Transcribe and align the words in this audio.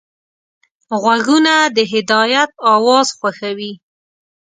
غوږونه 1.01 1.53
د 1.75 1.77
هدایت 1.91 2.51
اواز 2.73 3.07
خوښوي 3.17 3.71